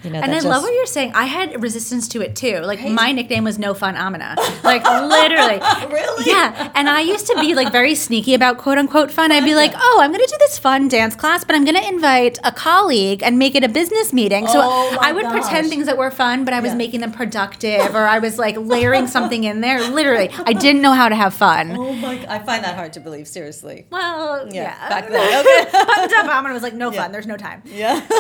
[0.03, 1.12] you know, and I love what you're saying.
[1.14, 2.59] I had resistance to it too.
[2.59, 4.37] Like my nickname was No Fun Amina.
[4.64, 5.59] Like literally.
[5.92, 6.25] Really?
[6.27, 6.73] Yeah.
[6.75, 9.33] And I used to be like very sneaky about quote unquote fun.
[9.33, 11.83] I'd be like, oh, Oh, I'm gonna do this fun dance class, but I'm gonna
[11.89, 14.47] invite a colleague and make it a business meeting.
[14.47, 15.41] So Oh I would gosh.
[15.43, 16.77] pretend things that were fun, but I was Yeah.
[16.77, 19.81] making them productive or I was like layering something in there.
[19.91, 20.31] Literally.
[20.47, 21.73] I didn't know how to have fun.
[21.77, 22.25] Oh my!
[22.29, 23.27] I find that hard to believe.
[23.27, 23.87] Seriously.
[23.91, 24.89] Well, Yeah, yeah.
[24.89, 25.41] back then.
[25.41, 25.79] Okay.
[26.19, 27.03] Up Amina was like, no Yeah.
[27.03, 27.63] fun, there's no time.
[27.67, 28.01] Yeah.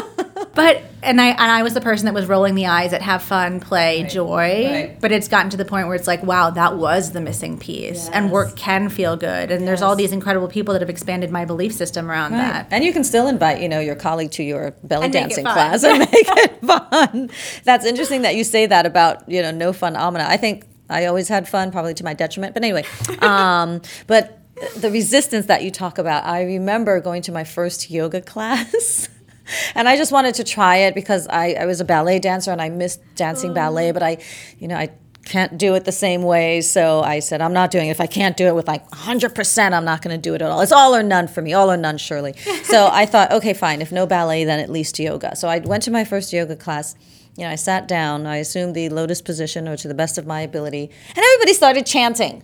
[0.54, 3.22] But and I and I was the person that was rolling the eyes at have
[3.22, 4.66] fun, play, joy.
[4.68, 5.00] right.
[5.00, 8.08] But it's gotten to the point where it's like, wow, that was the missing piece.
[8.08, 9.50] And work can feel good.
[9.52, 12.68] And there's all these incredible people that have expanded my belief system around that.
[12.70, 15.84] And you can still invite, you know, your colleague to your belly And dancing class
[15.84, 17.30] and make it fun.
[17.64, 20.24] That's interesting that you say that about, you know, no fun Amina.
[20.28, 22.54] I think I always had fun, probably to my detriment.
[22.54, 22.84] But anyway,
[23.20, 24.38] um, but
[24.76, 29.08] the resistance that you talk about, I remember going to my first yoga class.
[29.74, 32.60] and I just wanted to try it because I, I was a ballet dancer and
[32.60, 34.18] I missed dancing ballet, but I,
[34.58, 34.90] you know, I
[35.28, 36.60] can't do it the same way.
[36.60, 37.92] So I said, I'm not doing it.
[37.92, 40.50] If I can't do it with like 100%, I'm not going to do it at
[40.50, 40.60] all.
[40.60, 42.32] It's all or none for me, all or none, surely.
[42.64, 43.82] so I thought, okay, fine.
[43.82, 45.36] If no ballet, then at least yoga.
[45.36, 46.96] So I went to my first yoga class.
[47.36, 50.26] You know, I sat down, I assumed the lotus position or to the best of
[50.26, 52.42] my ability, and everybody started chanting.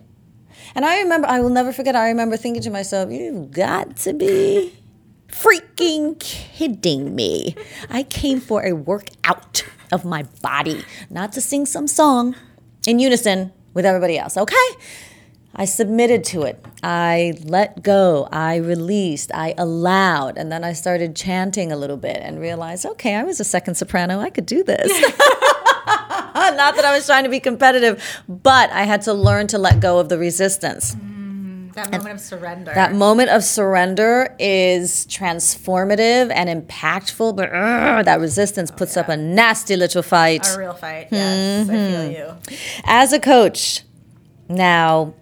[0.77, 4.13] And I remember, I will never forget, I remember thinking to myself, you've got to
[4.13, 4.73] be
[5.27, 7.57] freaking kidding me.
[7.91, 12.37] I came for a workout of my body, not to sing some song
[12.87, 14.69] in unison with everybody else, okay?
[15.57, 16.65] I submitted to it.
[16.83, 18.29] I let go.
[18.33, 19.31] I released.
[19.33, 20.37] I allowed.
[20.37, 23.77] And then I started chanting a little bit and realized, okay, I was a second
[23.77, 24.19] soprano.
[24.19, 24.91] I could do this.
[26.35, 29.81] Not that I was trying to be competitive, but I had to learn to let
[29.81, 30.97] go of the resistance.
[31.75, 32.73] That moment of surrender.
[32.75, 39.09] That moment of surrender is transformative and impactful, but ugh, that resistance oh, puts up
[39.09, 40.47] a nasty little fight.
[40.55, 41.09] a real fight.
[41.11, 41.93] Yes, I mm-hmm.
[41.93, 42.59] feel you.
[42.85, 43.83] As a coach,
[44.49, 45.15] now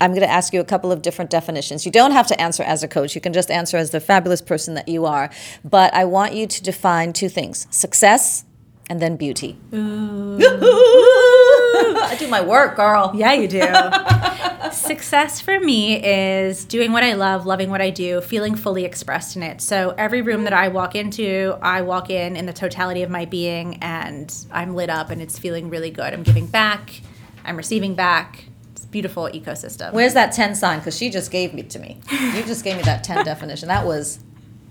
[0.00, 1.86] I'm going to ask you a couple of different definitions.
[1.86, 4.42] You don't have to answer as a coach, you can just answer as the fabulous
[4.42, 5.30] person that you are.
[5.64, 8.44] But I want you to define two things success
[8.90, 9.56] and then beauty.
[12.02, 13.12] I do my work, girl.
[13.14, 13.60] Yeah, you do.
[14.72, 19.36] Success for me is doing what I love, loving what I do, feeling fully expressed
[19.36, 19.60] in it.
[19.60, 23.24] So every room that I walk into, I walk in in the totality of my
[23.24, 26.12] being and I'm lit up and it's feeling really good.
[26.12, 27.00] I'm giving back,
[27.44, 28.46] I'm receiving back.
[28.72, 29.92] It's beautiful ecosystem.
[29.92, 30.78] Where's that 10 sign?
[30.78, 32.00] Because she just gave it to me.
[32.10, 33.68] You just gave me that 10 definition.
[33.68, 34.18] That was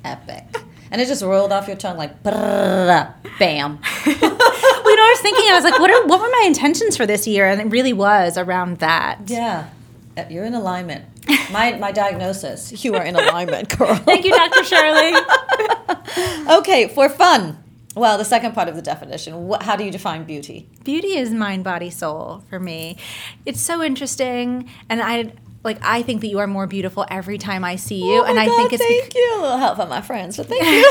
[0.03, 0.45] epic.
[0.91, 3.79] And it just rolled off your tongue like brrrr, bam.
[5.23, 7.47] Thinking, I was like, what, are, what were my intentions for this year?
[7.47, 9.19] And it really was around that.
[9.25, 9.69] Yeah.
[10.29, 11.05] You're in alignment.
[11.51, 13.95] My, my diagnosis, you are in alignment, girl.
[14.09, 14.63] Thank you, Dr.
[14.63, 15.13] Shirley.
[16.49, 17.57] Okay, for fun.
[17.95, 20.67] Well, the second part of the definition, wh- how do you define beauty?
[20.83, 22.97] beauty is mind body soul for me
[23.45, 25.31] it's so interesting and i
[25.63, 28.37] like i think that you are more beautiful every time i see you Oh and
[28.37, 29.33] i God, think it's thank bec- you.
[29.35, 30.83] A little help from my friends, but thank you.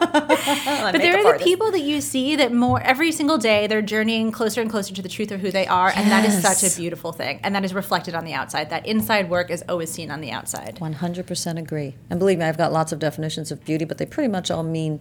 [0.00, 4.30] But there are the people that you see that more every single day they're journeying
[4.32, 6.76] closer and closer to the truth of who they are and that is such a
[6.76, 10.10] beautiful thing and that is reflected on the outside that inside work is always seen
[10.10, 11.94] on the outside 100% agree.
[12.10, 14.62] And believe me, I've got lots of definitions of beauty, but they pretty much all
[14.62, 15.00] mean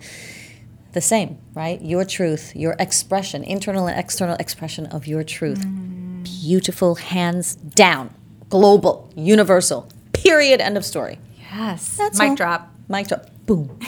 [0.94, 1.82] the same, right?
[1.82, 5.66] Your truth, your expression, internal and external expression of your truth.
[5.66, 6.24] Mm.
[6.24, 8.14] Beautiful, hands down,
[8.50, 11.20] global, universal, period, end of story.
[11.54, 12.36] yes That's mic all.
[12.36, 13.26] drop Mic drop.
[13.46, 13.80] Boom.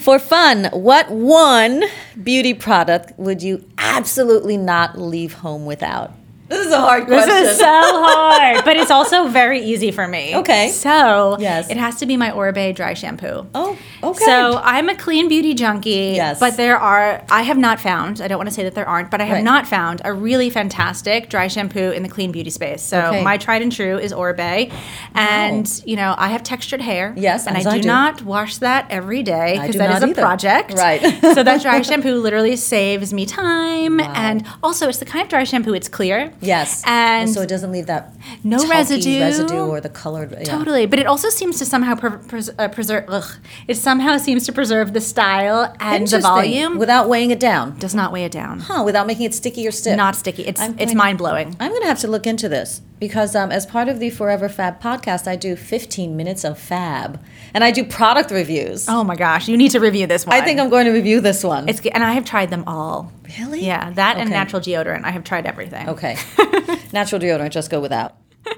[0.00, 1.84] For fun, what one
[2.22, 6.12] beauty product would you absolutely not leave home without?
[6.48, 7.28] This is a hard question.
[7.28, 10.36] This is so hard, but it's also very easy for me.
[10.36, 10.68] Okay.
[10.70, 11.68] So Yes.
[11.70, 13.46] it has to be my Oribe dry shampoo.
[13.54, 14.24] oh, okay.
[14.24, 16.12] So I'm a clean beauty junkie.
[16.14, 16.38] Yes.
[16.38, 19.10] But there are, I have not found, I don't want to say that there aren't,
[19.10, 19.44] but I have Right.
[19.44, 22.82] not found a really fantastic dry shampoo in the clean beauty space.
[22.82, 23.22] So Okay.
[23.24, 24.70] my tried and true is Oribe.
[25.14, 27.12] And, you know, I have textured hair.
[27.16, 27.86] Yes, And I do, I do.
[27.88, 30.20] not wash that every day because that is a either.
[30.22, 30.72] project.
[30.74, 31.00] Right.
[31.34, 34.00] so that dry shampoo literally saves me time.
[34.16, 36.32] And also, it's the kind of dry shampoo, it's clear.
[36.40, 36.82] Yes.
[36.86, 39.20] And so it doesn't leave that no residue.
[39.20, 40.32] residue or the colored.
[40.32, 40.44] Yeah.
[40.44, 43.04] Totally, but it also seems to somehow pre- pres- uh, preserve.
[43.08, 43.36] Ugh,
[43.68, 46.78] it somehow seems to preserve the style and the volume.
[46.78, 47.78] without weighing it down.
[47.78, 48.60] does not weigh it down.
[48.60, 48.82] Huh?
[48.84, 49.96] Without making it sticky or stiff.
[49.96, 50.44] Not sticky.
[50.44, 51.56] It's I'm it's mind blowing.
[51.60, 54.48] I'm going to have to look into this because um, as part of the Forever
[54.48, 58.88] Fab podcast, I do 15 minutes of fab and I do product reviews.
[58.88, 60.36] Oh my gosh, you need to review this one.
[60.36, 61.68] I think I'm going to review this one.
[61.68, 63.12] It's and I have tried them all.
[63.38, 65.04] really Yeah, that and natural deodorant.
[65.04, 65.88] I have tried everything.
[65.90, 66.16] Okay.
[66.92, 68.16] Natural deodorant, just go without.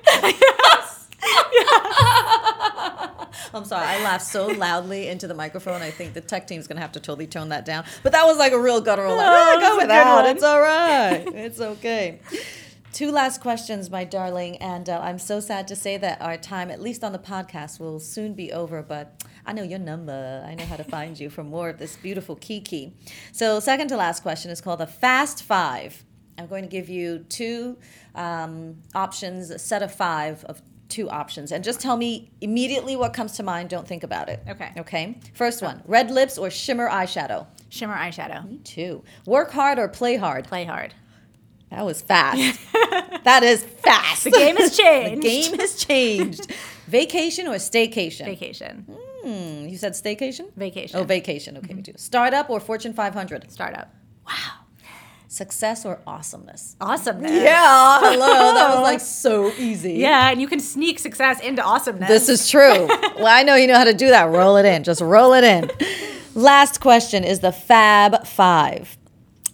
[3.55, 5.81] I'm sorry, I laughed so loudly into the microphone.
[5.81, 7.85] I think the tech team's gonna have to totally tone that down.
[8.03, 10.27] But that was like a real guttural, like, Oh, "Ah, go without.
[10.27, 11.25] It's all right.
[11.35, 12.21] It's okay.
[12.93, 16.71] Two last questions, my darling, and uh, I'm so sad to say that our time,
[16.71, 18.83] at least on the podcast, will soon be over.
[18.83, 20.43] But I know your number.
[20.47, 22.95] I know how to find you for more of this beautiful kiki.
[23.33, 26.05] So, second to last question is called the Fast Five.
[26.39, 27.77] I'm going to give you two
[28.15, 33.13] um, options, a set of five of two options, and just tell me immediately what
[33.13, 33.69] comes to mind.
[33.69, 34.43] Don't think about it.
[34.49, 34.73] Okay.
[34.79, 35.19] Okay.
[35.35, 37.47] First one: red lips or shimmer eyeshadow.
[37.69, 38.65] Shimmer eyeshadow.
[38.65, 39.05] Two.
[39.27, 40.47] Work hard or play hard.
[40.47, 40.95] Play hard.
[41.71, 42.59] That was fast.
[43.25, 44.25] that is fast.
[44.25, 45.23] The game has changed.
[45.23, 46.53] the game has changed.
[46.87, 48.25] Vacation or staycation?
[48.25, 48.87] Vacation.
[49.23, 50.51] Hmm, you said staycation?
[50.57, 50.99] Vacation.
[50.99, 51.59] Oh, vacation.
[51.59, 51.93] Okay, me too.
[51.97, 53.51] Startup or Fortune 500?
[53.53, 53.93] Startup.
[54.27, 54.35] Wow.
[55.31, 56.77] Success or awesomeness?
[56.81, 57.31] Awesomeness.
[57.33, 58.55] Yeah, hello.
[58.55, 59.95] That was like so easy.
[59.95, 62.09] Yeah, and you can sneak success into awesomeness.
[62.09, 62.87] This is true.
[62.87, 64.31] well, I know you know how to do that.
[64.31, 64.85] Roll it in.
[64.85, 65.71] Just roll it in.
[66.35, 68.97] Last question is the Fab Five.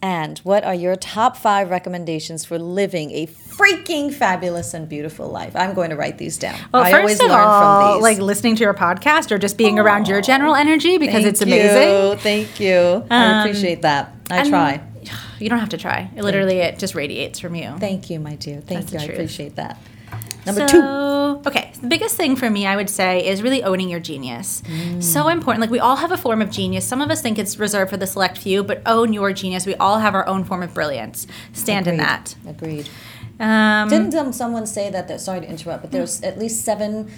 [0.04, 5.56] And what are your top five recommendations for living a freaking fabulous and beautiful life?
[5.56, 6.58] I'm going to write these down.
[6.74, 8.02] Well, I first always of learn all, from these.
[8.02, 11.40] like listening to your podcast or just being around your general energy because Thank it's
[11.40, 11.88] amazing.
[12.10, 12.16] You.
[12.18, 13.06] Thank you.
[13.10, 14.14] I Um, appreciate that.
[14.30, 14.80] I and try.
[15.40, 16.10] You don't have to try.
[16.16, 17.74] It literally, it just radiates from you.
[17.78, 18.60] Thank you, my dear.
[18.60, 19.10] Thank That's you.
[19.10, 19.78] I appreciate that.
[20.46, 21.48] Number so, two.
[21.48, 24.62] Okay, the biggest thing for me, I would say, is really owning your genius.
[24.62, 25.02] Mm.
[25.02, 25.60] So important.
[25.60, 26.86] Like, we all have a form of genius.
[26.86, 29.66] Some of us think it's reserved for the select few, but own your genius.
[29.66, 31.26] We all have our own form of brilliance.
[31.52, 32.34] Stand in that.
[32.46, 32.88] Agreed.
[33.40, 35.08] Um, Didn't um, someone say that?
[35.08, 37.10] There, sorry to interrupt, but there's at least seven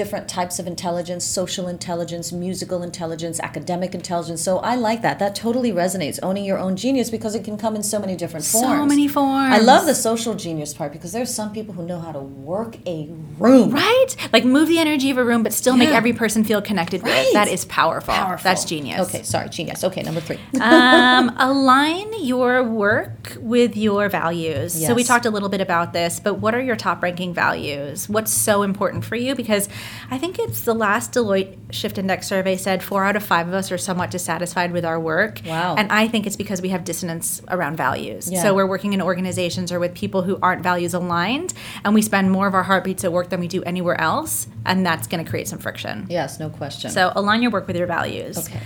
[0.00, 4.40] different types of intelligence: social intelligence, musical intelligence, academic intelligence.
[4.40, 5.18] So I like that.
[5.18, 6.18] That totally resonates.
[6.22, 8.66] Owning your own genius because it can come in so many different forms.
[8.66, 9.54] So many forms.
[9.54, 12.76] I love the social genius part because there's some people who know how to work
[12.86, 13.08] a
[13.38, 13.70] room.
[13.70, 14.16] Right?
[14.32, 17.12] Like, move the energy of a room, but still make every person feel connected with
[17.12, 17.26] Right.
[17.26, 17.32] it.
[17.34, 18.14] That is powerful.
[18.14, 18.44] Powerful.
[18.44, 19.00] That's genius.
[19.08, 19.84] Okay, sorry, genius.
[19.84, 20.38] Okay, number three.
[20.60, 24.72] um, align your work with your values.
[24.86, 28.08] So we talked a little bit about this, but what are your top ranking values?
[28.08, 29.34] What's so important for you?
[29.34, 29.68] Because
[30.10, 33.54] I think it's the last Deloitte Shift Index survey said four out of five of
[33.54, 35.40] us are somewhat dissatisfied with our work.
[35.46, 35.76] Wow.
[35.76, 38.30] And I think it's because we have dissonance around values.
[38.30, 38.42] Yeah.
[38.42, 42.30] So we're working in organizations or with people who aren't values aligned, and we spend
[42.30, 45.30] more of our heartbeats at work than we do anywhere else, and that's going to
[45.30, 46.06] create some friction.
[46.08, 46.90] yes, no question.
[46.90, 48.38] So align your work with your values.
[48.38, 48.60] Okay.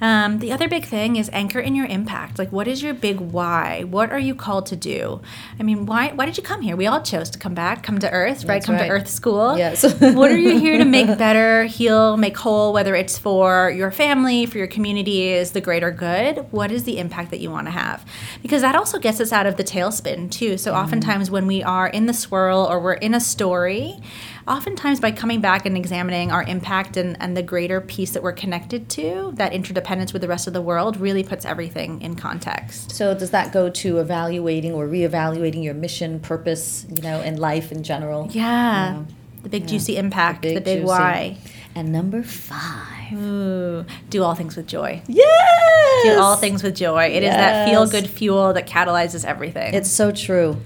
[0.00, 2.38] Um, the other big thing is anchor in your impact.
[2.38, 3.82] Like, what is your big why?
[3.84, 5.20] What are you called to do?
[5.58, 6.76] I mean, why why did you come here?
[6.76, 8.54] We all chose to come back, come to Earth, right?
[8.56, 8.84] That's Come right.
[8.86, 9.58] to Earth School.
[9.58, 9.82] Yes.
[10.00, 12.72] what are you here to make better, heal, make whole?
[12.72, 16.46] Whether it's for your family, for your communities, the greater good.
[16.52, 18.04] What is the impact that you want to have?
[18.40, 20.56] Because that also gets us out of the tailspin too.
[20.56, 20.84] So Mm-hmm.
[20.84, 24.00] oftentimes when we are in the swirl or we're in a story.
[24.48, 28.32] Oftentimes, by coming back and examining our impact and, and the greater piece that we're
[28.32, 32.92] connected to, that interdependence with the rest of the world really puts everything in context.
[32.92, 37.70] So does that go to evaluating or reevaluating your mission, purpose, you know, in life
[37.70, 38.28] in general?
[38.30, 38.94] Yeah.
[38.94, 39.04] Yeah.
[39.42, 40.84] The big juicy impact, the big, juicy.
[40.84, 41.36] why.
[41.74, 43.12] And number five.
[43.12, 45.02] Ooh, do all things with joy.
[45.06, 46.04] Yes.
[46.04, 47.04] Do all things with joy.
[47.06, 49.74] It is that feel good fuel that catalyzes everything.
[49.74, 50.56] It's so true.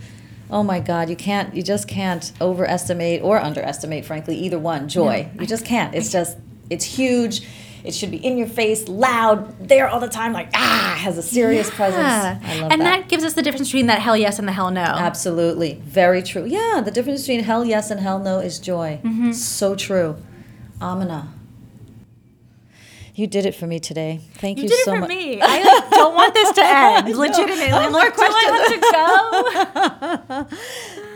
[0.53, 4.87] Oh my God, you can't, you just can't overestimate or underestimate, frankly, either one.
[4.87, 5.31] Joy.
[5.41, 5.95] you just can't.
[5.95, 6.37] It's just,
[6.69, 7.49] it's huge.
[7.85, 11.23] It should be in your face, loud, there all the time, like, ah, has a
[11.23, 12.03] serious presence.
[12.03, 12.39] Yeah.
[12.43, 13.01] I love and that.
[13.01, 13.09] that.
[13.09, 14.83] gives us the difference between that hell yes and the hell no.
[14.83, 15.81] Absolutely.
[15.83, 16.45] Very true.
[16.45, 19.01] Yeah, the difference between hell yes and hell no is joy.
[19.03, 19.33] Mm-hmm.
[19.33, 20.17] So true.
[20.81, 21.33] Amina.
[23.15, 24.21] You did it for me today.
[24.35, 24.75] Thank you, so.
[24.75, 25.09] You did it so for much.
[25.09, 25.41] me.
[25.43, 27.09] I like, don't want this to end.
[27.17, 27.71] Legitimately.
[27.71, 28.45] More Look, do I
[30.39, 30.57] have to go?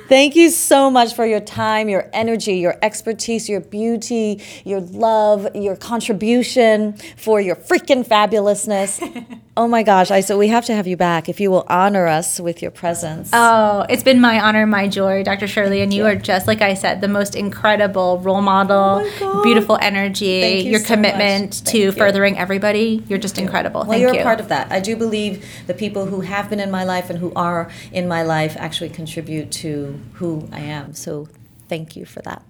[0.09, 5.49] Thank you so much for your time, your energy, your expertise, your beauty, your love,
[5.55, 9.41] your contribution, for your freaking fabulousness.
[9.59, 12.07] Oh my gosh, I so we have to have you back if you will honor
[12.07, 13.31] us with your presence.
[13.33, 15.47] Oh, it's been my honor, my joy, Dr.
[15.49, 19.79] Shirley, and you are just like I said, the most incredible role model, Oh beautiful
[19.81, 21.93] energy, Thank you your so commitment to Thank you.
[21.93, 23.03] furthering everybody.
[23.09, 23.81] You're just incredible.
[23.81, 24.21] Well, Thank you're you.
[24.21, 24.71] a part of that.
[24.71, 28.07] I do believe the people who have been in my life and who are in
[28.07, 30.93] my life actually contribute to who I am.
[30.93, 31.29] So
[31.67, 32.43] thank you for that.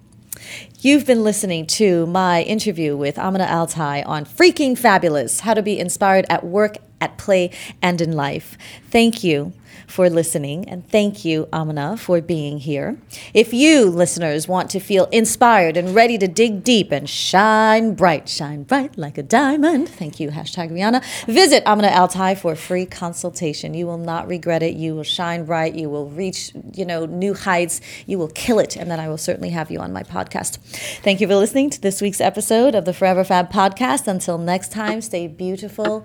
[0.81, 5.79] You've been listening to my interview with Amina AlTai on Freaking Fabulous How to Be
[5.79, 8.59] Inspired at Work, at Play, and in Life.
[8.91, 9.53] Thank you
[9.87, 12.99] for listening, and thank you, Amina, for being here.
[13.33, 18.29] If you, listeners, want to feel inspired and ready to dig deep and shine bright,
[18.29, 22.87] shine bright like a diamond, thank you, hashtag Rihanna, visit Amina AlTai for a free
[22.87, 23.75] consultation.
[23.75, 24.75] You will not regret it.
[24.75, 25.75] You will shine bright.
[25.75, 27.81] You will reach, you know, new heights.
[28.07, 30.59] You will kill it, and then I will certainly have you on my podcast.
[31.03, 34.09] Thank you for listening to this week's episode of the Forever Fab podcast.
[34.09, 36.05] Until next time, stay beautiful